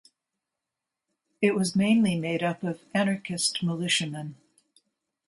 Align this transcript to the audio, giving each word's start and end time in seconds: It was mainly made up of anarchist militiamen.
It 1.43 1.53
was 1.53 1.75
mainly 1.75 2.15
made 2.19 2.41
up 2.41 2.63
of 2.63 2.81
anarchist 2.91 3.61
militiamen. 3.61 4.35